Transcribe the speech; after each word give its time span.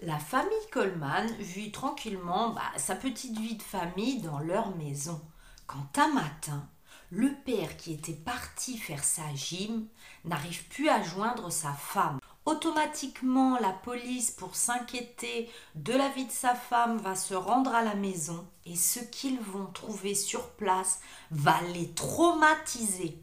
La 0.00 0.18
famille 0.18 0.68
Coleman 0.72 1.26
vit 1.38 1.70
tranquillement 1.70 2.50
bah, 2.50 2.62
sa 2.76 2.96
petite 2.96 3.38
vie 3.38 3.54
de 3.54 3.62
famille 3.62 4.20
dans 4.20 4.40
leur 4.40 4.74
maison. 4.76 5.20
Quand 5.68 5.98
un 5.98 6.12
matin, 6.12 6.68
le 7.10 7.32
père 7.44 7.76
qui 7.76 7.92
était 7.92 8.12
parti 8.12 8.76
faire 8.76 9.04
sa 9.04 9.22
gym 9.34 9.86
n'arrive 10.24 10.66
plus 10.68 10.88
à 10.88 11.00
joindre 11.00 11.50
sa 11.50 11.72
femme. 11.72 12.18
Automatiquement, 12.44 13.56
la 13.60 13.70
police, 13.70 14.32
pour 14.32 14.56
s'inquiéter 14.56 15.48
de 15.76 15.92
la 15.92 16.08
vie 16.08 16.26
de 16.26 16.32
sa 16.32 16.56
femme, 16.56 16.98
va 16.98 17.14
se 17.14 17.34
rendre 17.34 17.72
à 17.72 17.82
la 17.82 17.94
maison 17.94 18.46
et 18.66 18.76
ce 18.76 18.98
qu'ils 18.98 19.40
vont 19.40 19.66
trouver 19.66 20.16
sur 20.16 20.50
place 20.50 21.00
va 21.30 21.58
les 21.72 21.92
traumatiser. 21.92 23.16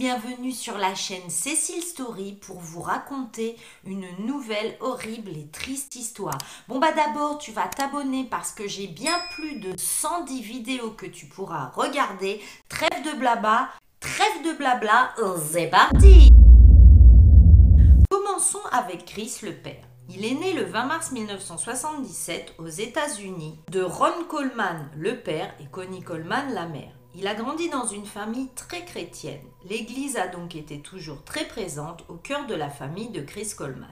Bienvenue 0.00 0.52
sur 0.52 0.78
la 0.78 0.94
chaîne 0.94 1.28
Cécile 1.28 1.82
Story 1.82 2.32
pour 2.32 2.58
vous 2.58 2.80
raconter 2.80 3.56
une 3.84 4.06
nouvelle 4.24 4.76
horrible 4.80 5.36
et 5.36 5.46
triste 5.48 5.94
histoire. 5.94 6.38
Bon 6.68 6.78
bah 6.78 6.92
d'abord 6.92 7.36
tu 7.36 7.52
vas 7.52 7.68
t'abonner 7.68 8.24
parce 8.24 8.52
que 8.52 8.66
j'ai 8.66 8.86
bien 8.86 9.12
plus 9.32 9.60
de 9.60 9.74
110 9.76 10.40
vidéos 10.40 10.92
que 10.92 11.04
tu 11.04 11.26
pourras 11.26 11.66
regarder. 11.74 12.40
Trêve 12.70 13.04
de 13.04 13.18
blabla, 13.18 13.68
trêve 14.00 14.42
de 14.42 14.56
blabla, 14.56 15.14
c'est 15.52 15.68
parti 15.68 16.30
Commençons 18.10 18.64
avec 18.72 19.04
Chris 19.04 19.40
le 19.42 19.52
père. 19.52 19.84
Il 20.08 20.24
est 20.24 20.34
né 20.34 20.54
le 20.54 20.64
20 20.64 20.84
mars 20.86 21.12
1977 21.12 22.54
aux 22.58 22.68
États-Unis 22.68 23.60
de 23.70 23.82
Ron 23.82 24.24
Coleman 24.28 24.88
le 24.96 25.20
père 25.20 25.54
et 25.60 25.66
Connie 25.66 26.02
Coleman 26.02 26.54
la 26.54 26.66
mère. 26.66 26.92
Il 27.14 27.26
a 27.26 27.34
grandi 27.34 27.68
dans 27.68 27.86
une 27.86 28.06
famille 28.06 28.48
très 28.54 28.84
chrétienne. 28.84 29.49
L'Église 29.68 30.16
a 30.16 30.26
donc 30.26 30.56
été 30.56 30.80
toujours 30.80 31.22
très 31.22 31.46
présente 31.46 32.04
au 32.08 32.14
cœur 32.14 32.46
de 32.46 32.54
la 32.54 32.70
famille 32.70 33.10
de 33.10 33.20
Chris 33.20 33.52
Coleman. 33.56 33.88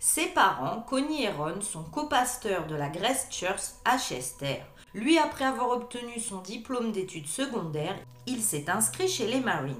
Ses 0.00 0.26
parents, 0.26 0.80
Connie 0.88 1.24
et 1.24 1.30
Ron, 1.30 1.60
sont 1.60 1.84
copasteurs 1.84 2.66
de 2.66 2.74
la 2.74 2.88
Grace 2.88 3.28
Church 3.30 3.60
à 3.84 3.98
Chester. 3.98 4.62
Lui, 4.94 5.18
après 5.18 5.44
avoir 5.44 5.70
obtenu 5.70 6.18
son 6.18 6.40
diplôme 6.40 6.92
d'études 6.92 7.26
secondaires, 7.26 7.98
il 8.26 8.42
s'est 8.42 8.70
inscrit 8.70 9.08
chez 9.08 9.26
les 9.26 9.40
Marines. 9.40 9.76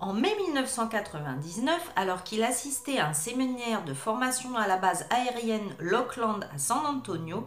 En 0.00 0.14
mai 0.14 0.34
1999, 0.46 1.92
alors 1.94 2.24
qu'il 2.24 2.42
assistait 2.42 2.98
à 2.98 3.08
un 3.08 3.14
séminaire 3.14 3.84
de 3.84 3.94
formation 3.94 4.56
à 4.56 4.66
la 4.66 4.78
base 4.78 5.06
aérienne 5.10 5.74
Lockland 5.78 6.48
à 6.52 6.58
San 6.58 6.84
Antonio, 6.84 7.46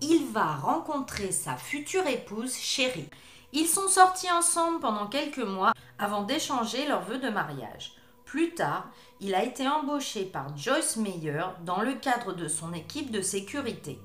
il 0.00 0.26
va 0.32 0.54
rencontrer 0.56 1.32
sa 1.32 1.56
future 1.56 2.06
épouse, 2.06 2.54
Sherry. 2.54 3.08
Ils 3.56 3.68
sont 3.68 3.86
sortis 3.86 4.30
ensemble 4.32 4.80
pendant 4.80 5.06
quelques 5.06 5.38
mois 5.38 5.72
avant 6.00 6.24
d'échanger 6.24 6.88
leurs 6.88 7.02
vœux 7.02 7.18
de 7.18 7.28
mariage. 7.28 7.92
Plus 8.24 8.52
tard, 8.52 8.88
il 9.20 9.32
a 9.32 9.44
été 9.44 9.68
embauché 9.68 10.24
par 10.24 10.56
Joyce 10.56 10.96
Meyer 10.96 11.44
dans 11.64 11.80
le 11.80 11.94
cadre 11.94 12.32
de 12.32 12.48
son 12.48 12.72
équipe 12.72 13.12
de 13.12 13.20
sécurité. 13.20 14.00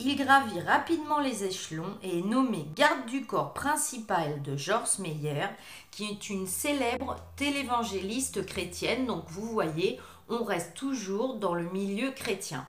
Il 0.00 0.16
gravit 0.16 0.58
rapidement 0.58 1.20
les 1.20 1.44
échelons 1.44 1.96
et 2.02 2.18
est 2.18 2.24
nommé 2.24 2.66
garde 2.74 3.06
du 3.06 3.24
corps 3.24 3.54
principal 3.54 4.42
de 4.42 4.56
Joyce 4.56 4.98
Meyer, 4.98 5.46
qui 5.92 6.06
est 6.06 6.28
une 6.28 6.48
célèbre 6.48 7.14
télévangéliste 7.36 8.44
chrétienne. 8.44 9.06
Donc 9.06 9.26
vous 9.28 9.46
voyez, 9.46 10.00
on 10.28 10.42
reste 10.42 10.74
toujours 10.74 11.36
dans 11.36 11.54
le 11.54 11.70
milieu 11.70 12.10
chrétien. 12.10 12.66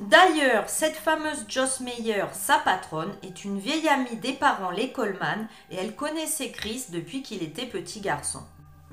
D'ailleurs, 0.00 0.68
cette 0.68 0.96
fameuse 0.96 1.44
Joss 1.48 1.78
Meyer, 1.78 2.24
sa 2.32 2.58
patronne, 2.58 3.14
est 3.22 3.44
une 3.44 3.60
vieille 3.60 3.88
amie 3.88 4.16
des 4.16 4.32
parents 4.32 4.72
les 4.72 4.90
Coleman 4.90 5.46
et 5.70 5.76
elle 5.76 5.94
connaissait 5.94 6.50
Chris 6.50 6.86
depuis 6.88 7.22
qu'il 7.22 7.44
était 7.44 7.66
petit 7.66 8.00
garçon. 8.00 8.40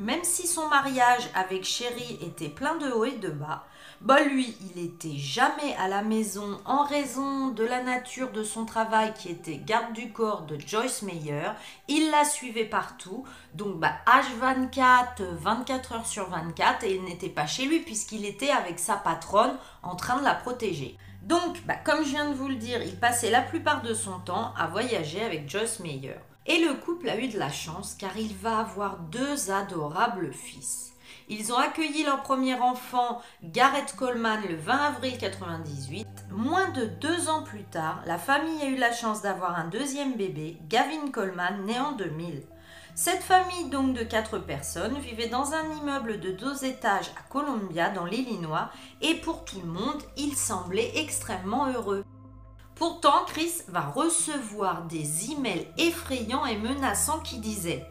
Même 0.01 0.23
si 0.23 0.47
son 0.47 0.67
mariage 0.67 1.29
avec 1.35 1.63
Sherry 1.63 2.17
était 2.23 2.49
plein 2.49 2.75
de 2.77 2.89
hauts 2.89 3.05
et 3.05 3.17
de 3.17 3.29
bas, 3.29 3.67
lui, 4.23 4.57
il 4.73 4.83
était 4.83 5.15
jamais 5.15 5.75
à 5.77 5.87
la 5.87 6.01
maison 6.01 6.59
en 6.65 6.83
raison 6.83 7.49
de 7.49 7.63
la 7.63 7.83
nature 7.83 8.31
de 8.31 8.41
son 8.41 8.65
travail 8.65 9.13
qui 9.13 9.29
était 9.29 9.57
garde 9.57 9.93
du 9.93 10.11
corps 10.11 10.41
de 10.47 10.57
Joyce 10.59 11.03
Meyer. 11.03 11.51
Il 11.87 12.09
la 12.09 12.25
suivait 12.25 12.65
partout, 12.65 13.27
donc 13.53 13.79
bah, 13.79 13.93
H24, 14.07 15.21
24 15.35 15.91
heures 15.93 16.07
sur 16.07 16.27
24, 16.31 16.83
et 16.83 16.95
il 16.95 17.03
n'était 17.03 17.29
pas 17.29 17.45
chez 17.45 17.67
lui 17.67 17.81
puisqu'il 17.81 18.25
était 18.25 18.49
avec 18.49 18.79
sa 18.79 18.95
patronne 18.95 19.55
en 19.83 19.95
train 19.95 20.17
de 20.17 20.23
la 20.23 20.33
protéger. 20.33 20.97
Donc, 21.21 21.63
bah, 21.67 21.75
comme 21.75 22.03
je 22.03 22.09
viens 22.09 22.27
de 22.27 22.33
vous 22.33 22.47
le 22.47 22.55
dire, 22.55 22.81
il 22.81 22.99
passait 22.99 23.29
la 23.29 23.43
plupart 23.43 23.83
de 23.83 23.93
son 23.93 24.17
temps 24.17 24.51
à 24.57 24.65
voyager 24.65 25.23
avec 25.23 25.47
Joyce 25.47 25.79
Meyer. 25.79 26.15
Et 26.47 26.59
le 26.59 26.73
couple 26.73 27.09
a 27.09 27.17
eu 27.17 27.27
de 27.27 27.37
la 27.37 27.51
chance 27.51 27.93
car 27.93 28.17
il 28.17 28.35
va 28.35 28.59
avoir 28.59 28.97
deux 28.97 29.51
adorables 29.51 30.33
fils. 30.33 30.91
Ils 31.29 31.53
ont 31.53 31.57
accueilli 31.57 32.03
leur 32.03 32.23
premier 32.23 32.55
enfant, 32.55 33.21
Garrett 33.43 33.95
Coleman, 33.95 34.41
le 34.49 34.55
20 34.55 34.73
avril 34.73 35.13
1998. 35.13 36.07
Moins 36.31 36.69
de 36.69 36.85
deux 36.85 37.29
ans 37.29 37.43
plus 37.43 37.63
tard, 37.63 38.01
la 38.05 38.17
famille 38.17 38.61
a 38.61 38.65
eu 38.65 38.75
la 38.75 38.91
chance 38.91 39.21
d'avoir 39.21 39.57
un 39.57 39.67
deuxième 39.67 40.15
bébé, 40.15 40.57
Gavin 40.67 41.09
Coleman, 41.11 41.63
né 41.65 41.79
en 41.79 41.93
2000. 41.93 42.43
Cette 42.95 43.23
famille 43.23 43.69
donc 43.69 43.93
de 43.93 44.03
quatre 44.03 44.39
personnes 44.39 44.97
vivait 44.99 45.29
dans 45.29 45.53
un 45.53 45.71
immeuble 45.77 46.19
de 46.19 46.31
deux 46.31 46.65
étages 46.65 47.11
à 47.17 47.21
Columbia 47.29 47.89
dans 47.89 48.05
l'Illinois 48.05 48.69
et 49.01 49.15
pour 49.15 49.45
tout 49.45 49.61
le 49.61 49.71
monde, 49.71 50.01
il 50.17 50.35
semblait 50.35 50.91
extrêmement 50.95 51.67
heureux. 51.67 52.03
Pourtant, 52.81 53.25
Chris 53.27 53.61
va 53.67 53.81
recevoir 53.81 54.85
des 54.85 55.29
emails 55.29 55.67
effrayants 55.77 56.47
et 56.47 56.57
menaçants 56.57 57.19
qui 57.19 57.37
disaient 57.37 57.85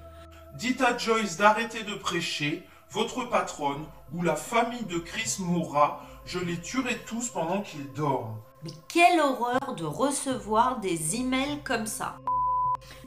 Dites 0.55 0.81
à 0.81 0.99
Joyce 0.99 1.37
d'arrêter 1.37 1.85
de 1.85 1.95
prêcher, 1.95 2.67
votre 2.91 3.23
patronne 3.27 3.85
ou 4.13 4.23
la 4.25 4.35
famille 4.35 4.83
de 4.87 4.99
Chris 4.99 5.37
mourra, 5.39 6.05
je 6.27 6.41
les 6.41 6.61
tuerai 6.61 6.99
tous 7.07 7.29
pendant 7.29 7.61
qu'ils 7.61 7.93
dorment. 7.93 8.37
Mais 8.65 8.73
quelle 8.89 9.21
horreur 9.21 9.77
de 9.77 9.85
recevoir 9.85 10.81
des 10.81 11.15
emails 11.15 11.63
comme 11.63 11.87
ça. 11.87 12.17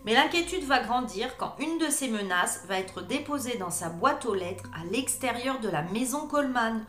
Mais 0.06 0.14
l'inquiétude 0.14 0.64
va 0.64 0.80
grandir 0.80 1.36
quand 1.36 1.56
une 1.60 1.80
de 1.80 1.90
ces 1.90 2.08
menaces 2.08 2.64
va 2.66 2.80
être 2.80 3.02
déposée 3.02 3.58
dans 3.58 3.72
sa 3.72 3.90
boîte 3.90 4.26
aux 4.26 4.36
lettres 4.36 4.70
à 4.74 4.86
l'extérieur 4.86 5.60
de 5.60 5.68
la 5.68 5.82
maison 5.82 6.28
Coleman. 6.28 6.86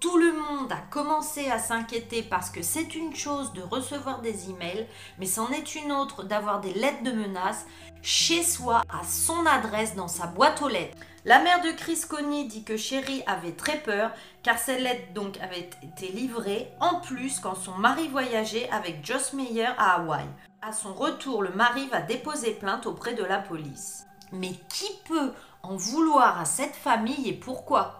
Tout 0.00 0.16
le 0.16 0.32
monde 0.32 0.70
a 0.70 0.80
commencé 0.92 1.50
à 1.50 1.58
s'inquiéter 1.58 2.22
parce 2.22 2.50
que 2.50 2.62
c'est 2.62 2.94
une 2.94 3.16
chose 3.16 3.52
de 3.52 3.62
recevoir 3.62 4.20
des 4.20 4.48
emails, 4.48 4.86
mais 5.18 5.26
c'en 5.26 5.50
est 5.50 5.74
une 5.74 5.90
autre 5.90 6.22
d'avoir 6.22 6.60
des 6.60 6.72
lettres 6.72 7.02
de 7.02 7.10
menaces 7.10 7.66
chez 8.00 8.44
soi 8.44 8.82
à 8.88 9.02
son 9.02 9.44
adresse 9.44 9.96
dans 9.96 10.06
sa 10.06 10.28
boîte 10.28 10.62
aux 10.62 10.68
lettres. 10.68 10.96
La 11.24 11.40
mère 11.40 11.62
de 11.62 11.72
Chris 11.72 12.02
Coney 12.08 12.44
dit 12.44 12.62
que 12.62 12.76
Sherry 12.76 13.24
avait 13.26 13.56
très 13.56 13.78
peur 13.78 14.12
car 14.44 14.56
ces 14.56 14.78
lettres 14.78 15.12
donc 15.14 15.36
avaient 15.40 15.68
été 15.82 16.12
livrées 16.12 16.70
en 16.78 17.00
plus 17.00 17.40
quand 17.40 17.56
son 17.56 17.74
mari 17.74 18.06
voyageait 18.06 18.70
avec 18.70 19.04
Joss 19.04 19.32
Meyer 19.32 19.70
à 19.78 19.96
Hawaï. 19.96 20.26
À 20.62 20.72
son 20.72 20.94
retour, 20.94 21.42
le 21.42 21.50
mari 21.50 21.88
va 21.88 22.02
déposer 22.02 22.52
plainte 22.52 22.86
auprès 22.86 23.14
de 23.14 23.24
la 23.24 23.38
police. 23.38 24.06
Mais 24.30 24.52
qui 24.68 24.90
peut 25.08 25.32
en 25.64 25.74
vouloir 25.74 26.38
à 26.38 26.44
cette 26.44 26.76
famille 26.76 27.28
et 27.28 27.32
pourquoi? 27.32 27.97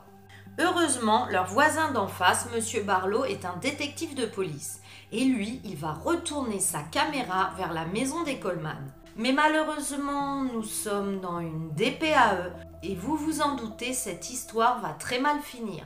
Heureusement, 0.61 1.27
leur 1.31 1.47
voisin 1.47 1.93
d'en 1.93 2.09
face, 2.09 2.49
M. 2.53 2.85
Barlow, 2.85 3.25
est 3.25 3.45
un 3.45 3.57
détective 3.57 4.17
de 4.17 4.27
police. 4.27 4.81
Et 5.13 5.25
lui, 5.25 5.61
il 5.65 5.77
va 5.77 5.93
retourner 5.93 6.59
sa 6.59 6.83
caméra 6.83 7.53
vers 7.57 7.73
la 7.73 7.85
maison 7.85 8.25
des 8.25 8.41
Coleman. 8.41 8.93
Mais 9.17 9.33
malheureusement, 9.33 10.43
nous 10.43 10.65
sommes 10.65 11.21
dans 11.21 11.39
une 11.39 11.71
DPAE 11.75 12.53
et 12.83 12.95
vous 12.95 13.17
vous 13.17 13.41
en 13.41 13.55
doutez, 13.55 13.93
cette 13.93 14.31
histoire 14.31 14.81
va 14.81 14.91
très 14.91 15.21
mal 15.21 15.41
finir. 15.41 15.85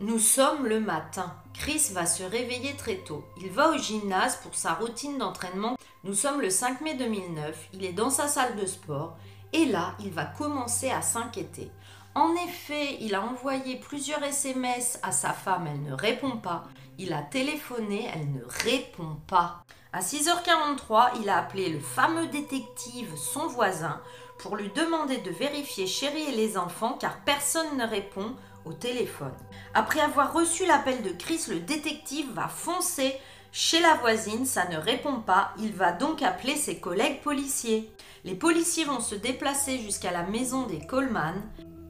Nous 0.00 0.18
sommes 0.18 0.66
le 0.66 0.80
matin. 0.80 1.34
Chris 1.54 1.90
va 1.92 2.04
se 2.04 2.22
réveiller 2.22 2.74
très 2.74 2.96
tôt. 2.96 3.24
Il 3.40 3.50
va 3.50 3.70
au 3.70 3.78
gymnase 3.78 4.36
pour 4.36 4.54
sa 4.54 4.74
routine 4.74 5.18
d'entraînement. 5.18 5.76
Nous 6.02 6.14
sommes 6.14 6.40
le 6.40 6.50
5 6.50 6.80
mai 6.80 6.94
2009. 6.94 7.68
Il 7.72 7.84
est 7.84 7.92
dans 7.92 8.10
sa 8.10 8.28
salle 8.28 8.56
de 8.56 8.66
sport. 8.66 9.16
Et 9.52 9.66
là, 9.66 9.94
il 10.00 10.10
va 10.10 10.24
commencer 10.24 10.90
à 10.90 11.00
s'inquiéter. 11.00 11.70
En 12.14 12.32
effet, 12.46 12.96
il 13.00 13.14
a 13.16 13.22
envoyé 13.22 13.76
plusieurs 13.76 14.22
SMS 14.22 15.00
à 15.02 15.10
sa 15.10 15.32
femme, 15.32 15.66
elle 15.66 15.82
ne 15.82 15.94
répond 15.94 16.36
pas. 16.36 16.64
Il 16.96 17.12
a 17.12 17.22
téléphoné, 17.22 18.08
elle 18.14 18.30
ne 18.32 18.44
répond 18.64 19.16
pas. 19.26 19.64
À 19.92 20.00
6h43, 20.00 21.20
il 21.20 21.28
a 21.28 21.38
appelé 21.38 21.70
le 21.70 21.80
fameux 21.80 22.28
détective, 22.28 23.16
son 23.16 23.48
voisin, 23.48 24.00
pour 24.38 24.54
lui 24.54 24.70
demander 24.76 25.16
de 25.18 25.30
vérifier 25.30 25.88
Chéri 25.88 26.22
et 26.28 26.36
les 26.36 26.56
enfants 26.56 26.96
car 27.00 27.18
personne 27.24 27.76
ne 27.76 27.86
répond 27.86 28.36
au 28.64 28.72
téléphone. 28.72 29.34
Après 29.74 30.00
avoir 30.00 30.32
reçu 30.32 30.66
l'appel 30.66 31.02
de 31.02 31.10
Chris, 31.10 31.46
le 31.48 31.60
détective 31.60 32.32
va 32.32 32.46
foncer 32.48 33.16
chez 33.50 33.80
la 33.80 33.94
voisine, 33.94 34.46
ça 34.46 34.66
ne 34.68 34.76
répond 34.76 35.20
pas, 35.20 35.52
il 35.60 35.72
va 35.72 35.92
donc 35.92 36.22
appeler 36.22 36.56
ses 36.56 36.78
collègues 36.78 37.20
policiers. 37.22 37.88
Les 38.24 38.34
policiers 38.34 38.84
vont 38.84 38.98
se 38.98 39.14
déplacer 39.14 39.78
jusqu'à 39.78 40.10
la 40.10 40.24
maison 40.24 40.66
des 40.66 40.84
Coleman. 40.84 41.40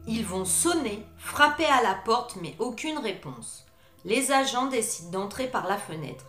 Ils 0.06 0.24
vont 0.24 0.44
sonner, 0.44 1.06
frapper 1.16 1.64
à 1.64 1.82
la 1.82 1.94
porte, 1.94 2.36
mais 2.42 2.54
aucune 2.58 2.98
réponse. 2.98 3.64
Les 4.04 4.32
agents 4.32 4.66
décident 4.66 5.20
d'entrer 5.20 5.46
par 5.46 5.66
la 5.66 5.78
fenêtre 5.78 6.26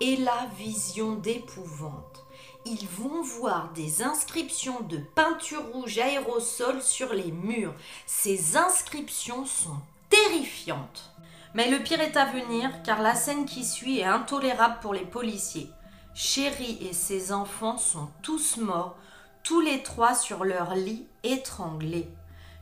et 0.00 0.16
la 0.16 0.46
vision 0.58 1.14
d'épouvante. 1.14 2.24
ils 2.64 2.86
vont 2.86 3.22
voir 3.22 3.72
des 3.72 4.02
inscriptions 4.02 4.80
de 4.82 4.98
peinture 4.98 5.64
rouge 5.72 5.98
aérosol 5.98 6.80
sur 6.82 7.12
les 7.12 7.30
murs. 7.30 7.74
Ces 8.06 8.56
inscriptions 8.56 9.46
sont 9.46 9.78
terrifiantes. 10.08 11.12
Mais 11.54 11.70
le 11.70 11.82
pire 11.82 12.00
est 12.00 12.16
à 12.16 12.24
venir 12.24 12.70
car 12.82 13.02
la 13.02 13.14
scène 13.14 13.46
qui 13.46 13.64
suit 13.64 14.00
est 14.00 14.04
intolérable 14.04 14.78
pour 14.80 14.94
les 14.94 15.04
policiers. 15.04 15.70
Chéri 16.14 16.78
et 16.80 16.92
ses 16.92 17.32
enfants 17.32 17.78
sont 17.78 18.08
tous 18.22 18.56
morts, 18.56 18.96
tous 19.42 19.60
les 19.60 19.82
trois 19.82 20.14
sur 20.14 20.44
leur 20.44 20.74
lit 20.74 21.06
étranglés. 21.22 22.08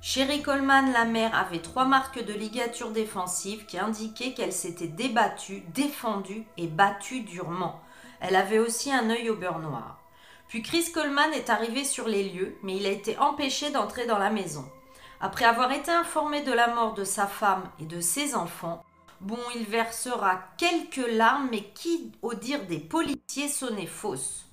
Sherry 0.03 0.41
Coleman, 0.41 0.93
la 0.93 1.05
mère, 1.05 1.35
avait 1.35 1.61
trois 1.61 1.85
marques 1.85 2.25
de 2.25 2.33
ligature 2.33 2.91
défensive 2.91 3.67
qui 3.67 3.79
indiquaient 3.79 4.33
qu'elle 4.33 4.53
s'était 4.53 4.87
débattue, 4.87 5.63
défendue 5.75 6.47
et 6.57 6.69
battue 6.69 7.21
durement. 7.21 7.83
Elle 8.21 8.35
avait 8.35 8.59
aussi 8.59 8.91
un 8.91 9.11
œil 9.11 9.29
au 9.29 9.37
beurre 9.37 9.59
noir. 9.59 9.99
Puis 10.49 10.63
Chris 10.63 10.91
Coleman 10.91 11.35
est 11.35 11.51
arrivé 11.51 11.85
sur 11.85 12.09
les 12.09 12.31
lieux, 12.31 12.57
mais 12.63 12.77
il 12.77 12.87
a 12.87 12.91
été 12.91 13.19
empêché 13.19 13.71
d'entrer 13.71 14.07
dans 14.07 14.19
la 14.19 14.31
maison. 14.31 14.65
Après 15.21 15.45
avoir 15.45 15.71
été 15.71 15.91
informé 15.91 16.41
de 16.41 16.53
la 16.53 16.69
mort 16.69 16.95
de 16.95 17.05
sa 17.05 17.27
femme 17.27 17.71
et 17.79 17.85
de 17.85 18.01
ses 18.01 18.35
enfants, 18.35 18.83
bon, 19.21 19.39
il 19.55 19.65
versera 19.65 20.41
quelques 20.57 21.09
larmes, 21.13 21.49
mais 21.51 21.65
qui, 21.75 22.11
au 22.23 22.33
dire 22.33 22.65
des 22.65 22.79
policiers, 22.79 23.49
sonnaient 23.49 23.87
fausses. 23.87 24.47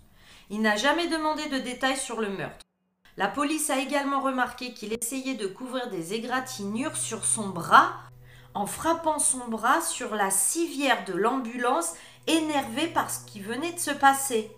Il 0.49 0.61
n'a 0.61 0.75
jamais 0.75 1.07
demandé 1.07 1.47
de 1.47 1.57
détails 1.57 1.97
sur 1.97 2.19
le 2.19 2.29
meurtre. 2.29 2.66
La 3.17 3.27
police 3.27 3.71
a 3.71 3.79
également 3.79 4.21
remarqué 4.21 4.73
qu'il 4.73 4.93
essayait 4.93 5.33
de 5.33 5.47
couvrir 5.47 5.89
des 5.89 6.13
égratignures 6.13 6.95
sur 6.95 7.25
son 7.25 7.49
bras 7.49 7.93
en 8.53 8.67
frappant 8.67 9.17
son 9.17 9.47
bras 9.47 9.81
sur 9.81 10.13
la 10.13 10.29
civière 10.29 11.03
de 11.05 11.13
l'ambulance 11.13 11.93
énervé 12.27 12.87
par 12.87 13.09
ce 13.09 13.25
qui 13.25 13.39
venait 13.39 13.73
de 13.73 13.79
se 13.79 13.91
passer. 13.91 14.51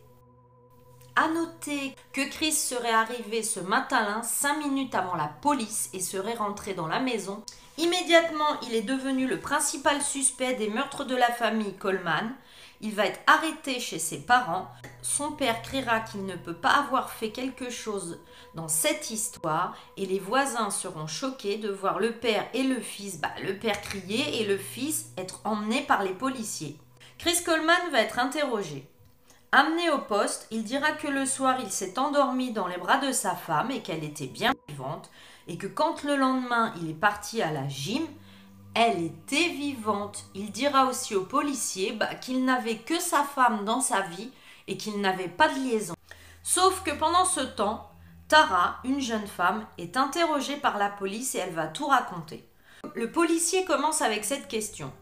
À 1.15 1.29
noter 1.29 1.95
que 2.13 2.29
Chris 2.29 2.51
serait 2.51 2.93
arrivé 2.93 3.43
ce 3.43 3.61
matin-là, 3.61 4.23
cinq 4.23 4.57
minutes 4.57 4.95
avant 4.95 5.15
la 5.15 5.27
police, 5.41 5.89
et 5.93 5.99
serait 5.99 6.35
rentré 6.35 6.73
dans 6.73 6.87
la 6.87 6.99
maison. 6.99 7.43
Immédiatement, 7.77 8.59
il 8.63 8.75
est 8.75 8.81
devenu 8.81 9.25
le 9.25 9.39
principal 9.39 10.01
suspect 10.01 10.55
des 10.55 10.69
meurtres 10.69 11.05
de 11.05 11.15
la 11.15 11.31
famille 11.31 11.75
Coleman. 11.75 12.33
Il 12.81 12.95
va 12.95 13.05
être 13.05 13.19
arrêté 13.27 13.79
chez 13.79 13.99
ses 13.99 14.19
parents. 14.19 14.69
Son 15.01 15.33
père 15.33 15.61
criera 15.61 15.99
qu'il 15.99 16.25
ne 16.25 16.35
peut 16.35 16.55
pas 16.55 16.71
avoir 16.71 17.09
fait 17.09 17.31
quelque 17.31 17.69
chose 17.69 18.19
dans 18.55 18.69
cette 18.69 19.11
histoire 19.11 19.75
et 19.97 20.05
les 20.05 20.19
voisins 20.19 20.69
seront 20.69 21.07
choqués 21.07 21.57
de 21.57 21.69
voir 21.69 21.99
le 21.99 22.13
père 22.13 22.47
et 22.53 22.63
le 22.63 22.79
fils, 22.79 23.19
bah, 23.19 23.31
le 23.43 23.57
père 23.57 23.81
crier 23.81 24.41
et 24.41 24.45
le 24.45 24.57
fils 24.57 25.07
être 25.17 25.41
emmené 25.43 25.81
par 25.81 26.03
les 26.03 26.13
policiers. 26.13 26.77
Chris 27.17 27.43
Coleman 27.45 27.91
va 27.91 28.01
être 28.01 28.17
interrogé. 28.17 28.87
Amené 29.51 29.89
au 29.89 29.99
poste, 29.99 30.47
il 30.51 30.63
dira 30.63 30.91
que 30.91 31.07
le 31.07 31.25
soir 31.25 31.57
il 31.59 31.71
s'est 31.71 31.99
endormi 31.99 32.53
dans 32.53 32.67
les 32.67 32.77
bras 32.77 32.99
de 32.99 33.11
sa 33.11 33.35
femme 33.35 33.71
et 33.71 33.81
qu'elle 33.81 34.03
était 34.03 34.27
bien 34.27 34.53
vivante, 34.67 35.09
et 35.47 35.57
que 35.57 35.67
quand 35.67 36.03
le 36.03 36.15
lendemain 36.15 36.73
il 36.81 36.91
est 36.91 36.93
parti 36.93 37.41
à 37.41 37.51
la 37.51 37.67
gym, 37.67 38.03
elle 38.81 39.03
était 39.03 39.49
vivante. 39.49 40.23
Il 40.33 40.51
dira 40.51 40.85
aussi 40.85 41.13
au 41.13 41.25
policier 41.25 41.91
bah, 41.91 42.15
qu'il 42.15 42.45
n'avait 42.45 42.77
que 42.77 42.97
sa 42.97 43.23
femme 43.23 43.65
dans 43.65 43.81
sa 43.81 43.99
vie 44.03 44.31
et 44.67 44.77
qu'il 44.77 45.01
n'avait 45.01 45.27
pas 45.27 45.49
de 45.49 45.55
liaison. 45.55 45.95
Sauf 46.43 46.81
que 46.83 46.91
pendant 46.91 47.25
ce 47.25 47.41
temps, 47.41 47.91
Tara, 48.29 48.77
une 48.85 49.01
jeune 49.01 49.27
femme, 49.27 49.65
est 49.77 49.97
interrogée 49.97 50.55
par 50.55 50.77
la 50.77 50.87
police 50.87 51.35
et 51.35 51.39
elle 51.39 51.53
va 51.53 51.67
tout 51.67 51.87
raconter. 51.87 52.47
Le 52.95 53.11
policier 53.11 53.65
commence 53.65 54.01
avec 54.01 54.23
cette 54.23 54.47
question. 54.47 54.93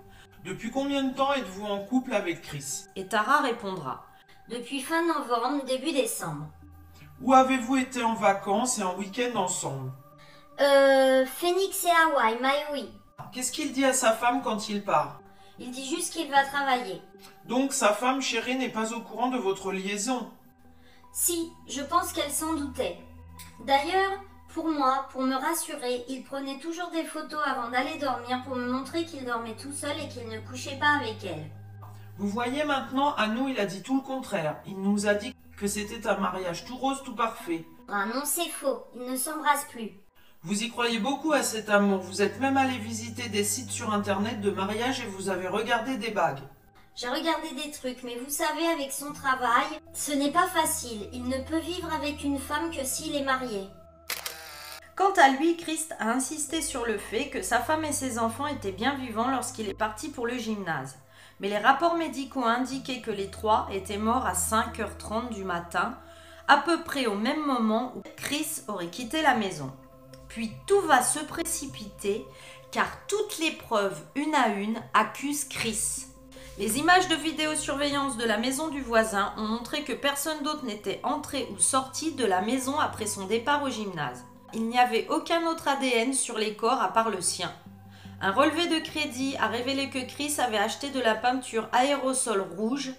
Depuis 0.43 0.71
combien 0.71 1.03
de 1.03 1.13
temps 1.13 1.33
êtes-vous 1.33 1.67
en 1.67 1.83
couple 1.83 2.15
avec 2.15 2.41
Chris? 2.41 2.85
Et 2.95 3.05
Tara 3.05 3.41
répondra. 3.41 4.05
Depuis 4.49 4.81
fin 4.81 5.05
novembre, 5.05 5.65
début 5.65 5.91
décembre. 5.91 6.47
Où 7.21 7.31
avez-vous 7.31 7.77
été 7.77 8.01
en 8.01 8.15
vacances 8.15 8.79
et 8.79 8.83
en 8.83 8.95
week-end 8.95 9.37
ensemble? 9.37 9.91
Euh, 10.59 11.27
Phoenix 11.27 11.85
et 11.85 11.89
Hawaï, 11.89 12.39
Maui. 12.41 12.89
Qu'est-ce 13.33 13.51
qu'il 13.51 13.73
dit 13.73 13.85
à 13.85 13.93
sa 13.93 14.13
femme 14.13 14.41
quand 14.41 14.69
il 14.69 14.83
part 14.83 15.19
Il 15.59 15.71
dit 15.71 15.85
juste 15.85 16.13
qu'il 16.13 16.29
va 16.29 16.43
travailler. 16.45 17.01
Donc 17.45 17.73
sa 17.73 17.93
femme 17.93 18.21
chérie 18.21 18.57
n'est 18.57 18.69
pas 18.69 18.93
au 18.93 19.01
courant 19.01 19.29
de 19.29 19.37
votre 19.37 19.71
liaison 19.71 20.29
Si, 21.13 21.51
je 21.67 21.81
pense 21.81 22.13
qu'elle 22.13 22.31
s'en 22.31 22.53
doutait. 22.53 22.97
D'ailleurs, 23.65 24.19
pour 24.53 24.67
moi, 24.69 25.07
pour 25.11 25.21
me 25.21 25.35
rassurer, 25.35 26.03
il 26.09 26.23
prenait 26.23 26.59
toujours 26.59 26.89
des 26.91 27.03
photos 27.03 27.39
avant 27.45 27.69
d'aller 27.69 27.97
dormir 27.99 28.43
pour 28.43 28.55
me 28.55 28.71
montrer 28.71 29.05
qu'il 29.05 29.25
dormait 29.25 29.55
tout 29.55 29.71
seul 29.71 29.95
et 29.99 30.07
qu'il 30.07 30.27
ne 30.29 30.39
couchait 30.39 30.79
pas 30.79 30.97
avec 30.99 31.23
elle. 31.23 31.45
Vous 32.17 32.27
voyez 32.27 32.63
maintenant, 32.63 33.13
à 33.15 33.27
nous 33.27 33.47
il 33.47 33.59
a 33.59 33.65
dit 33.65 33.83
tout 33.83 33.95
le 33.95 34.01
contraire. 34.01 34.57
Il 34.65 34.81
nous 34.81 35.07
a 35.07 35.13
dit 35.13 35.35
que 35.57 35.67
c'était 35.67 36.07
un 36.07 36.17
mariage 36.17 36.65
tout 36.65 36.77
rose, 36.77 37.03
tout 37.03 37.15
parfait. 37.15 37.65
Ah 37.87 38.05
non, 38.05 38.21
c'est 38.25 38.49
faux, 38.49 38.83
ils 38.95 39.11
ne 39.11 39.15
s'embrassent 39.15 39.67
plus. 39.69 39.91
Vous 40.47 40.63
y 40.63 40.69
croyez 40.69 40.99
beaucoup 40.99 41.33
à 41.33 41.43
cet 41.43 41.69
amour. 41.69 41.99
Vous 41.99 42.21
êtes 42.21 42.39
même 42.39 42.55
allé 42.55 42.77
visiter 42.77 43.27
des 43.27 43.43
sites 43.43 43.69
sur 43.69 43.93
internet 43.93 44.39
de 44.39 44.49
mariage 44.49 45.01
et 45.01 45.05
vous 45.05 45.27
avez 45.27 45.49
regardé 45.49 45.97
des 45.97 46.11
bagues. 46.11 46.39
J'ai 46.95 47.09
regardé 47.09 47.49
des 47.61 47.69
trucs, 47.69 48.01
mais 48.03 48.15
vous 48.15 48.29
savez, 48.29 48.65
avec 48.65 48.93
son 48.93 49.11
travail, 49.11 49.65
ce 49.93 50.13
n'est 50.13 50.31
pas 50.31 50.47
facile. 50.47 51.09
Il 51.11 51.25
ne 51.25 51.43
peut 51.43 51.59
vivre 51.59 51.93
avec 51.93 52.23
une 52.23 52.39
femme 52.39 52.71
que 52.71 52.85
s'il 52.85 53.13
est 53.17 53.25
marié. 53.25 53.67
Quant 54.95 55.11
à 55.17 55.31
lui, 55.31 55.57
Christ 55.57 55.93
a 55.99 56.11
insisté 56.11 56.61
sur 56.61 56.85
le 56.85 56.97
fait 56.97 57.27
que 57.27 57.41
sa 57.41 57.59
femme 57.59 57.83
et 57.83 57.91
ses 57.91 58.17
enfants 58.17 58.47
étaient 58.47 58.71
bien 58.71 58.95
vivants 58.95 59.29
lorsqu'il 59.29 59.67
est 59.67 59.77
parti 59.77 60.07
pour 60.07 60.27
le 60.27 60.37
gymnase. 60.37 60.95
Mais 61.41 61.49
les 61.49 61.57
rapports 61.57 61.97
médicaux 61.97 62.45
indiquaient 62.45 63.01
que 63.01 63.11
les 63.11 63.29
trois 63.29 63.67
étaient 63.73 63.97
morts 63.97 64.25
à 64.25 64.31
5h30 64.31 65.33
du 65.33 65.43
matin, 65.43 65.97
à 66.47 66.55
peu 66.55 66.83
près 66.83 67.05
au 67.05 67.15
même 67.15 67.45
moment 67.45 67.91
où 67.97 68.01
Chris 68.15 68.61
aurait 68.69 68.87
quitté 68.87 69.21
la 69.21 69.35
maison. 69.35 69.73
Puis 70.27 70.51
tout 70.65 70.81
va 70.81 71.01
se 71.01 71.19
précipiter 71.19 72.25
car 72.71 72.87
toutes 73.07 73.39
les 73.39 73.51
preuves, 73.51 74.01
une 74.15 74.35
à 74.35 74.49
une, 74.49 74.77
accusent 74.93 75.45
Chris. 75.45 76.05
Les 76.57 76.79
images 76.79 77.07
de 77.07 77.15
vidéosurveillance 77.15 78.17
de 78.17 78.25
la 78.25 78.37
maison 78.37 78.69
du 78.69 78.81
voisin 78.81 79.33
ont 79.37 79.45
montré 79.45 79.83
que 79.83 79.93
personne 79.93 80.43
d'autre 80.43 80.65
n'était 80.65 80.99
entré 81.03 81.47
ou 81.51 81.59
sorti 81.59 82.13
de 82.13 82.25
la 82.25 82.41
maison 82.41 82.79
après 82.79 83.05
son 83.05 83.25
départ 83.25 83.63
au 83.63 83.69
gymnase. 83.69 84.25
Il 84.53 84.67
n'y 84.67 84.79
avait 84.79 85.07
aucun 85.09 85.45
autre 85.47 85.67
ADN 85.67 86.13
sur 86.13 86.37
les 86.37 86.55
corps 86.55 86.81
à 86.81 86.91
part 86.91 87.09
le 87.09 87.21
sien. 87.21 87.53
Un 88.21 88.31
relevé 88.31 88.67
de 88.67 88.83
crédit 88.83 89.35
a 89.37 89.47
révélé 89.47 89.89
que 89.89 90.03
Chris 90.03 90.35
avait 90.39 90.57
acheté 90.57 90.89
de 90.89 90.99
la 90.99 91.13
peinture 91.13 91.69
aérosol 91.71 92.41
rouge, 92.57 92.91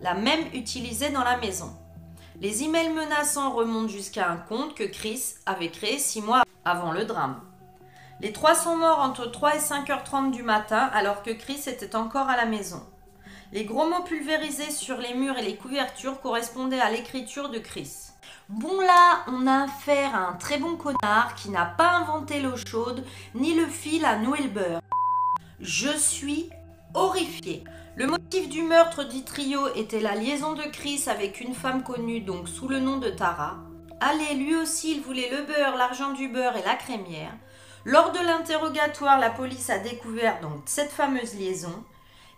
la 0.00 0.12
même 0.12 0.44
utilisée 0.52 1.08
dans 1.08 1.24
la 1.24 1.38
maison. 1.38 1.72
Les 2.40 2.62
emails 2.62 2.92
menaçants 2.92 3.50
remontent 3.50 3.88
jusqu'à 3.88 4.30
un 4.30 4.36
compte 4.36 4.76
que 4.76 4.84
Chris 4.84 5.34
avait 5.44 5.70
créé 5.70 5.98
six 5.98 6.22
mois 6.22 6.44
avant 6.64 6.92
le 6.92 7.04
drame. 7.04 7.40
Les 8.20 8.32
trois 8.32 8.54
sont 8.54 8.76
morts 8.76 9.00
entre 9.00 9.26
3 9.26 9.56
et 9.56 9.58
5h30 9.58 10.30
du 10.30 10.44
matin 10.44 10.88
alors 10.92 11.24
que 11.24 11.32
Chris 11.32 11.62
était 11.66 11.96
encore 11.96 12.28
à 12.28 12.36
la 12.36 12.46
maison. 12.46 12.80
Les 13.52 13.64
gros 13.64 13.88
mots 13.88 14.04
pulvérisés 14.04 14.70
sur 14.70 14.98
les 14.98 15.14
murs 15.14 15.36
et 15.36 15.42
les 15.42 15.56
couvertures 15.56 16.20
correspondaient 16.20 16.78
à 16.78 16.92
l'écriture 16.92 17.48
de 17.48 17.58
Chris. 17.58 17.90
Bon 18.48 18.80
là, 18.82 19.24
on 19.26 19.48
a 19.48 19.64
affaire 19.64 20.14
à 20.14 20.28
un 20.28 20.34
très 20.34 20.58
bon 20.58 20.76
connard 20.76 21.34
qui 21.34 21.50
n'a 21.50 21.64
pas 21.64 21.90
inventé 21.90 22.40
l'eau 22.40 22.56
chaude 22.56 23.04
ni 23.34 23.54
le 23.54 23.66
fil 23.66 24.04
à 24.04 24.16
nouer 24.16 24.42
le 24.42 24.50
beurre. 24.50 24.80
Je 25.58 25.90
suis 25.90 26.50
horrifiée. 26.94 27.64
Le 27.98 28.06
motif 28.06 28.48
du 28.48 28.62
meurtre 28.62 29.02
dit 29.02 29.24
trio 29.24 29.74
était 29.74 29.98
la 29.98 30.14
liaison 30.14 30.52
de 30.52 30.62
Chris 30.62 31.02
avec 31.08 31.40
une 31.40 31.52
femme 31.52 31.82
connue 31.82 32.20
donc 32.20 32.48
sous 32.48 32.68
le 32.68 32.78
nom 32.78 32.98
de 32.98 33.10
Tara. 33.10 33.56
Allez, 33.98 34.36
lui 34.36 34.54
aussi, 34.54 34.92
il 34.92 35.00
voulait 35.00 35.30
le 35.30 35.42
beurre, 35.42 35.76
l'argent 35.76 36.12
du 36.12 36.28
beurre 36.28 36.56
et 36.56 36.62
la 36.62 36.76
crémière. 36.76 37.32
Lors 37.84 38.12
de 38.12 38.20
l'interrogatoire, 38.20 39.18
la 39.18 39.30
police 39.30 39.68
a 39.68 39.80
découvert 39.80 40.40
donc 40.40 40.62
cette 40.66 40.92
fameuse 40.92 41.34
liaison. 41.34 41.74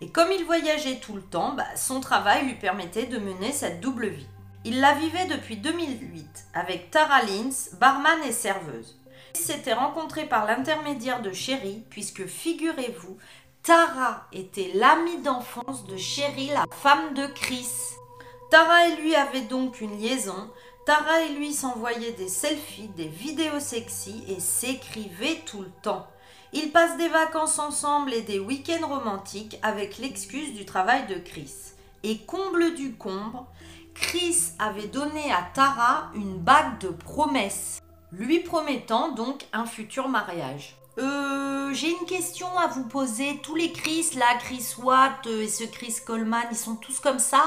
Et 0.00 0.08
comme 0.08 0.32
il 0.32 0.46
voyageait 0.46 0.98
tout 0.98 1.12
le 1.12 1.20
temps, 1.20 1.52
bah, 1.52 1.76
son 1.76 2.00
travail 2.00 2.46
lui 2.46 2.54
permettait 2.54 3.04
de 3.04 3.18
mener 3.18 3.52
cette 3.52 3.82
double 3.82 4.06
vie. 4.06 4.28
Il 4.64 4.80
la 4.80 4.94
vivait 4.94 5.26
depuis 5.26 5.58
2008 5.58 6.46
avec 6.54 6.90
Tara 6.90 7.20
Lins, 7.20 7.76
barman 7.78 8.22
et 8.26 8.32
serveuse. 8.32 8.98
Ils 9.34 9.40
s'étaient 9.40 9.74
rencontrés 9.74 10.26
par 10.26 10.46
l'intermédiaire 10.46 11.22
de 11.22 11.32
Chéri, 11.32 11.84
puisque 11.90 12.26
figurez-vous, 12.26 13.16
Tara 13.62 14.26
était 14.32 14.72
l'amie 14.74 15.18
d'enfance 15.18 15.84
de 15.84 15.98
Chéri, 15.98 16.46
la 16.48 16.64
femme 16.70 17.12
de 17.12 17.26
Chris. 17.26 17.68
Tara 18.50 18.88
et 18.88 18.96
lui 18.96 19.14
avaient 19.14 19.42
donc 19.42 19.82
une 19.82 20.00
liaison. 20.00 20.50
Tara 20.86 21.20
et 21.20 21.34
lui 21.34 21.52
s'envoyaient 21.52 22.12
des 22.12 22.28
selfies, 22.28 22.88
des 22.96 23.08
vidéos 23.08 23.60
sexy 23.60 24.24
et 24.28 24.40
s'écrivaient 24.40 25.42
tout 25.44 25.60
le 25.60 25.70
temps. 25.82 26.06
Ils 26.54 26.72
passent 26.72 26.96
des 26.96 27.08
vacances 27.08 27.58
ensemble 27.58 28.14
et 28.14 28.22
des 28.22 28.38
week-ends 28.38 28.88
romantiques 28.88 29.58
avec 29.60 29.98
l'excuse 29.98 30.54
du 30.54 30.64
travail 30.64 31.06
de 31.06 31.16
Chris. 31.16 31.52
Et 32.02 32.20
comble 32.20 32.74
du 32.74 32.94
comble, 32.94 33.40
Chris 33.92 34.52
avait 34.58 34.88
donné 34.88 35.30
à 35.32 35.46
Tara 35.52 36.10
une 36.14 36.38
bague 36.38 36.78
de 36.78 36.88
promesse, 36.88 37.82
lui 38.12 38.40
promettant 38.40 39.12
donc 39.12 39.46
un 39.52 39.66
futur 39.66 40.08
mariage. 40.08 40.76
Euh, 40.98 41.72
j'ai 41.72 41.90
une 41.90 42.06
question 42.06 42.46
à 42.58 42.66
vous 42.66 42.84
poser. 42.84 43.40
Tous 43.42 43.54
les 43.54 43.72
Chris, 43.72 44.10
là, 44.16 44.26
Chris 44.40 44.74
Watt 44.82 45.26
et 45.26 45.48
ce 45.48 45.64
Chris 45.64 45.96
Coleman, 46.04 46.44
ils 46.50 46.56
sont 46.56 46.76
tous 46.76 47.00
comme 47.00 47.18
ça? 47.20 47.42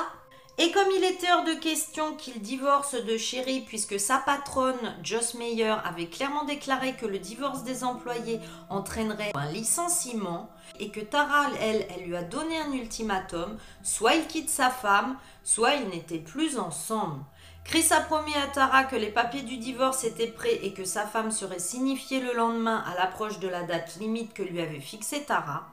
Et 0.60 0.72
comme 0.72 0.88
il 0.96 1.04
était 1.04 1.32
hors 1.32 1.44
de 1.44 1.54
question 1.54 2.14
qu'il 2.16 2.40
divorce 2.40 2.94
de 2.94 3.18
Chéri, 3.18 3.62
puisque 3.62 4.00
sa 4.00 4.20
patronne, 4.20 4.96
Joss 5.02 5.34
Meyer, 5.34 5.76
avait 5.84 6.06
clairement 6.06 6.44
déclaré 6.46 6.94
que 6.94 7.08
le 7.08 7.18
divorce 7.18 7.64
des 7.64 7.84
employés 7.84 8.40
entraînerait 8.70 9.32
un 9.34 9.52
licenciement, 9.52 10.52
et 10.80 10.92
que 10.92 11.00
Tara, 11.00 11.48
elle, 11.60 11.88
elle 11.90 12.06
lui 12.06 12.16
a 12.16 12.22
donné 12.22 12.60
un 12.60 12.72
ultimatum, 12.72 13.58
soit 13.82 14.14
il 14.14 14.28
quitte 14.28 14.50
sa 14.50 14.70
femme, 14.70 15.18
soit 15.44 15.74
ils 15.74 15.90
n'étaient 15.90 16.20
plus 16.20 16.60
ensemble. 16.60 17.24
Chris 17.66 17.88
a 17.92 18.02
promis 18.02 18.36
à 18.36 18.48
Tara 18.48 18.84
que 18.84 18.96
les 18.96 19.10
papiers 19.10 19.42
du 19.42 19.58
divorce 19.58 20.04
étaient 20.04 20.28
prêts 20.28 20.60
et 20.64 20.74
que 20.74 20.84
sa 20.84 21.08
femme 21.08 21.32
serait 21.32 21.60
signifiée 21.60 22.20
le 22.20 22.34
lendemain 22.34 22.84
à 22.86 22.96
l'approche 22.96 23.40
de 23.40 23.48
la 23.48 23.64
date 23.64 23.96
limite 24.00 24.34
que 24.34 24.44
lui 24.44 24.62
avait 24.62 24.80
fixée 24.80 25.24
Tara. 25.24 25.68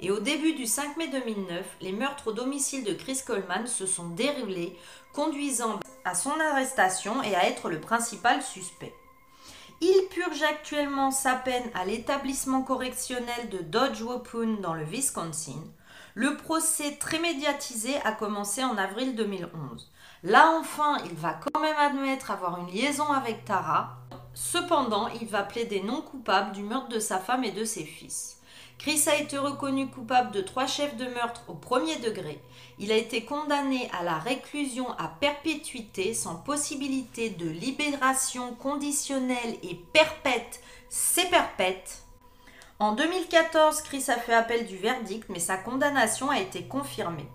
Et 0.00 0.10
au 0.10 0.20
début 0.20 0.54
du 0.54 0.66
5 0.66 0.96
mai 0.96 1.08
2009, 1.08 1.64
les 1.80 1.92
meurtres 1.92 2.28
au 2.28 2.32
domicile 2.32 2.84
de 2.84 2.94
Chris 2.94 3.20
Coleman 3.26 3.66
se 3.66 3.86
sont 3.86 4.08
déroulés, 4.10 4.76
conduisant 5.12 5.80
à 6.04 6.14
son 6.14 6.38
arrestation 6.52 7.22
et 7.22 7.34
à 7.34 7.46
être 7.46 7.68
le 7.68 7.80
principal 7.80 8.42
suspect. 8.42 8.94
Il 9.82 10.08
purge 10.10 10.42
actuellement 10.42 11.10
sa 11.10 11.34
peine 11.34 11.70
à 11.74 11.84
l'établissement 11.84 12.62
correctionnel 12.62 13.48
de 13.50 13.58
Dodge 13.58 14.02
Wapun 14.02 14.60
dans 14.60 14.74
le 14.74 14.84
Wisconsin. 14.84 15.64
Le 16.14 16.36
procès 16.36 16.96
très 16.96 17.20
médiatisé 17.20 17.94
a 18.04 18.12
commencé 18.12 18.64
en 18.64 18.76
avril 18.76 19.14
2011. 19.14 19.90
Là 20.24 20.52
enfin, 20.58 20.98
il 21.04 21.14
va 21.14 21.34
quand 21.34 21.60
même 21.60 21.76
admettre 21.78 22.30
avoir 22.30 22.58
une 22.60 22.74
liaison 22.74 23.10
avec 23.12 23.44
Tara. 23.44 23.96
Cependant, 24.34 25.08
il 25.20 25.28
va 25.28 25.42
plaider 25.42 25.82
non 25.82 26.02
coupable 26.02 26.52
du 26.52 26.62
meurtre 26.62 26.88
de 26.88 26.98
sa 26.98 27.18
femme 27.18 27.44
et 27.44 27.52
de 27.52 27.64
ses 27.64 27.84
fils. 27.84 28.40
Chris 28.78 29.04
a 29.08 29.16
été 29.16 29.36
reconnu 29.36 29.88
coupable 29.88 30.30
de 30.30 30.40
trois 30.40 30.66
chefs 30.66 30.96
de 30.96 31.04
meurtre 31.04 31.42
au 31.48 31.54
premier 31.54 31.96
degré. 31.96 32.40
Il 32.78 32.90
a 32.90 32.96
été 32.96 33.26
condamné 33.26 33.90
à 33.92 34.02
la 34.02 34.18
réclusion 34.18 34.90
à 34.92 35.08
perpétuité 35.08 36.14
sans 36.14 36.36
possibilité 36.36 37.28
de 37.28 37.48
libération 37.48 38.54
conditionnelle 38.54 39.58
et 39.62 39.74
perpète. 39.92 40.60
C'est 40.88 41.28
perpète. 41.28 42.04
En 42.80 42.92
2014, 42.92 43.82
Chris 43.82 44.06
a 44.08 44.14
fait 44.14 44.32
appel 44.32 44.66
du 44.66 44.78
verdict, 44.78 45.28
mais 45.28 45.38
sa 45.38 45.58
condamnation 45.58 46.30
a 46.30 46.40
été 46.40 46.62
confirmée. 46.62 47.28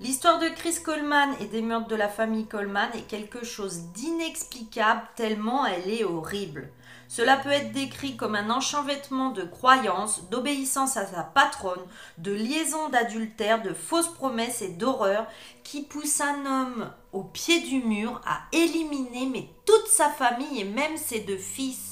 L'histoire 0.00 0.40
de 0.40 0.48
Chris 0.48 0.82
Coleman 0.84 1.30
et 1.38 1.44
des 1.44 1.62
meurtres 1.62 1.86
de 1.86 1.94
la 1.94 2.08
famille 2.08 2.48
Coleman 2.48 2.90
est 2.94 3.06
quelque 3.06 3.44
chose 3.44 3.92
d'inexplicable 3.94 5.02
tellement 5.14 5.64
elle 5.66 5.88
est 5.88 6.02
horrible. 6.02 6.72
Cela 7.06 7.36
peut 7.36 7.52
être 7.52 7.70
décrit 7.70 8.16
comme 8.16 8.34
un 8.34 8.50
enchevêtrement 8.50 9.30
de 9.30 9.42
croyances, 9.42 10.28
d'obéissance 10.30 10.96
à 10.96 11.06
sa 11.06 11.22
patronne, 11.22 11.86
de 12.18 12.32
liaison 12.32 12.88
d'adultère, 12.88 13.62
de 13.62 13.74
fausses 13.74 14.12
promesses 14.12 14.62
et 14.62 14.70
d'horreur 14.70 15.28
qui 15.62 15.82
pousse 15.82 16.20
un 16.20 16.44
homme 16.44 16.90
au 17.12 17.22
pied 17.22 17.60
du 17.60 17.84
mur 17.84 18.20
à 18.26 18.40
éliminer 18.50 19.54
toute 19.64 19.86
sa 19.86 20.08
famille 20.08 20.60
et 20.60 20.64
même 20.64 20.96
ses 20.96 21.20
deux 21.20 21.38
fils. 21.38 21.87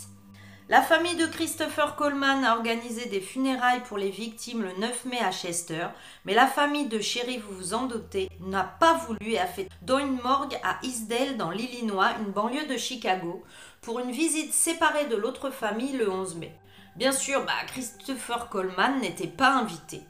La 0.69 0.83
famille 0.83 1.15
de 1.15 1.27
Christopher 1.27 1.95
Coleman 1.95 2.45
a 2.45 2.57
organisé 2.57 3.09
des 3.09 3.21
funérailles 3.21 3.85
pour 3.85 3.99
les 3.99 4.11
victimes 4.11 4.65
le 4.65 4.73
9 4.81 5.05
mai 5.05 5.21
à 5.21 5.31
Chester, 5.31 5.87
mais 6.25 6.35
la 6.35 6.49
famille 6.49 6.89
de 6.89 6.99
Sherry, 6.99 7.39
vous 7.39 7.55
vous 7.55 7.75
en 7.75 7.87
doutez, 7.87 8.29
n'a 8.41 8.65
pas 8.65 8.95
voulu 8.95 9.31
et 9.31 9.39
a 9.39 9.47
fait 9.47 9.69
dans 9.83 9.99
une 9.99 10.21
morgue 10.21 10.59
à 10.65 10.79
Eastdale 10.83 11.37
dans 11.37 11.53
l'Illinois, 11.53 12.15
une 12.19 12.33
banlieue 12.33 12.67
de 12.67 12.77
Chicago, 12.77 13.45
pour 13.81 14.01
une 14.01 14.11
visite 14.11 14.53
séparée 14.53 15.07
de 15.07 15.15
l'autre 15.15 15.51
famille 15.51 15.93
le 15.93 16.11
11 16.11 16.35
mai. 16.35 16.53
Bien 16.97 17.13
sûr, 17.13 17.45
bah, 17.45 17.53
Christopher 17.69 18.49
Coleman 18.49 19.01
n'était 19.01 19.29
pas 19.29 19.53
invité. 19.53 20.01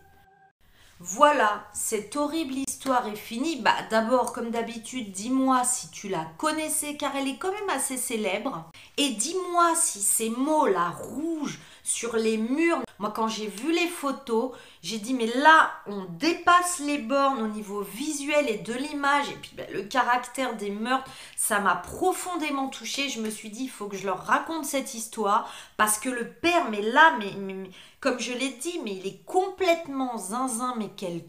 Voilà, 0.99 1.69
cette 1.75 2.17
horrible 2.17 2.55
histoire 2.55 3.07
est 3.07 3.17
finie. 3.17 3.61
Bah 3.61 3.75
d'abord, 3.91 4.33
comme 4.33 4.51
d'habitude, 4.51 5.13
dis-moi 5.13 5.63
si 5.63 5.91
tu 5.91 6.09
la 6.09 6.25
connaissais 6.39 6.97
car 6.97 7.15
elle 7.15 7.29
est 7.29 7.37
quand 7.37 7.53
même 7.53 7.69
assez 7.69 7.99
célèbre. 7.99 8.71
Et 8.97 9.11
dis-moi 9.11 9.75
si 9.77 10.01
ces 10.01 10.31
mots 10.31 10.67
là 10.67 10.89
rouges 10.89 11.59
sur 11.87 12.17
les 12.17 12.37
murs, 12.37 12.83
moi 12.99 13.13
quand 13.15 13.29
j'ai 13.29 13.47
vu 13.47 13.71
les 13.71 13.87
photos, 13.87 14.51
j'ai 14.83 14.99
dit 14.99 15.15
mais 15.15 15.27
là 15.27 15.71
on 15.87 16.05
dépasse 16.05 16.81
les 16.81 16.99
bornes 16.99 17.41
au 17.41 17.47
niveau 17.47 17.83
visuel 17.83 18.51
et 18.51 18.59
de 18.59 18.73
l'image. 18.73 19.31
Et 19.31 19.37
puis 19.37 19.53
bah, 19.57 19.63
le 19.73 19.85
caractère 19.85 20.57
des 20.57 20.71
meurtres, 20.71 21.09
ça 21.37 21.61
m'a 21.61 21.77
profondément 21.77 22.69
touchée. 22.69 23.09
Je 23.09 23.21
me 23.21 23.31
suis 23.31 23.51
dit 23.51 23.65
il 23.65 23.71
faut 23.71 23.87
que 23.87 23.97
je 23.97 24.07
leur 24.07 24.25
raconte 24.27 24.65
cette 24.65 24.95
histoire. 24.95 25.49
Parce 25.77 25.99
que 25.99 26.09
le 26.09 26.29
père, 26.29 26.71
mais 26.71 26.83
là, 26.83 27.17
mais, 27.19 27.71
comme 28.01 28.19
je 28.19 28.33
l'ai 28.33 28.51
dit, 28.51 28.81
mais 28.85 28.97
il 28.97 29.07
est 29.07 29.25
complètement 29.25 30.19
zinzin, 30.19 30.75
mais 30.77 30.91
quel 30.97 31.23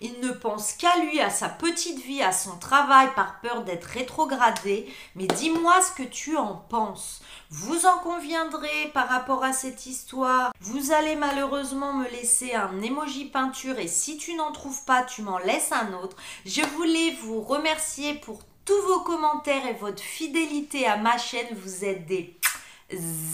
il 0.00 0.20
ne 0.20 0.32
pense 0.32 0.72
qu'à 0.72 0.96
lui, 0.98 1.20
à 1.20 1.30
sa 1.30 1.48
petite 1.48 2.00
vie, 2.00 2.22
à 2.22 2.32
son 2.32 2.56
travail 2.58 3.08
par 3.14 3.40
peur 3.40 3.62
d'être 3.62 3.84
rétrogradé. 3.84 4.92
Mais 5.14 5.26
dis-moi 5.26 5.80
ce 5.82 5.92
que 5.92 6.08
tu 6.08 6.36
en 6.36 6.54
penses. 6.54 7.20
Vous 7.50 7.86
en 7.86 7.98
conviendrez 7.98 8.90
par 8.94 9.08
rapport 9.08 9.42
à 9.44 9.52
cette 9.52 9.86
histoire. 9.86 10.52
Vous 10.60 10.92
allez 10.92 11.16
malheureusement 11.16 11.92
me 11.94 12.08
laisser 12.08 12.54
un 12.54 12.80
emoji 12.80 13.24
peinture 13.24 13.78
et 13.78 13.88
si 13.88 14.16
tu 14.16 14.34
n'en 14.34 14.52
trouves 14.52 14.84
pas, 14.84 15.02
tu 15.02 15.22
m'en 15.22 15.38
laisses 15.38 15.72
un 15.72 15.92
autre. 15.94 16.16
Je 16.46 16.62
voulais 16.76 17.16
vous 17.22 17.40
remercier 17.40 18.14
pour 18.14 18.40
tous 18.64 18.80
vos 18.82 19.00
commentaires 19.00 19.66
et 19.66 19.74
votre 19.74 20.02
fidélité 20.02 20.86
à 20.86 20.96
ma 20.96 21.18
chaîne. 21.18 21.48
Vous 21.56 21.84
êtes 21.84 22.06
des 22.06 22.36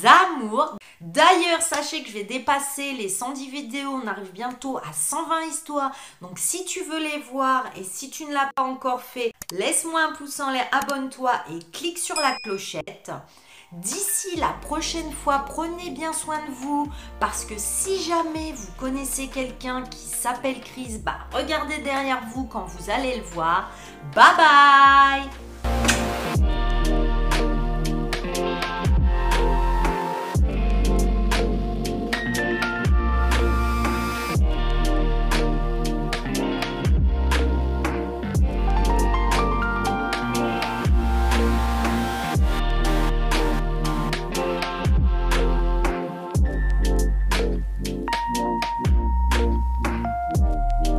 amours. 0.05 0.77
D'ailleurs, 1.07 1.63
sachez 1.63 2.03
que 2.03 2.09
je 2.09 2.15
vais 2.15 2.25
dépasser 2.25 2.93
les 2.95 3.09
110 3.09 3.49
vidéos. 3.49 4.01
On 4.03 4.09
arrive 4.09 4.33
bientôt 4.33 4.79
à 4.79 4.93
120 4.93 5.43
histoires. 5.43 5.93
Donc, 6.21 6.37
si 6.37 6.65
tu 6.65 6.83
veux 6.83 6.99
les 6.99 7.21
voir 7.31 7.65
et 7.77 7.85
si 7.85 8.11
tu 8.11 8.25
ne 8.25 8.35
l'as 8.35 8.51
pas 8.57 8.65
encore 8.65 9.01
fait, 9.01 9.33
laisse-moi 9.53 10.03
un 10.03 10.13
pouce 10.15 10.41
en 10.41 10.51
l'air, 10.51 10.67
abonne-toi 10.73 11.31
et 11.53 11.61
clique 11.71 11.99
sur 11.99 12.17
la 12.17 12.33
clochette. 12.43 13.13
D'ici 13.71 14.35
la 14.37 14.49
prochaine 14.63 15.13
fois, 15.13 15.45
prenez 15.47 15.91
bien 15.91 16.13
soin 16.13 16.45
de 16.45 16.51
vous 16.51 16.91
parce 17.21 17.45
que 17.45 17.55
si 17.57 18.03
jamais 18.03 18.53
vous 18.53 18.73
connaissez 18.77 19.29
quelqu'un 19.29 19.83
qui 19.85 20.07
s'appelle 20.07 20.61
Chris, 20.61 20.99
bah 21.05 21.19
regardez 21.33 21.79
derrière 21.79 22.23
vous 22.35 22.47
quand 22.47 22.65
vous 22.65 22.91
allez 22.91 23.17
le 23.17 23.25
voir. 23.25 23.71
Bye 24.13 24.37
bye 24.37 25.46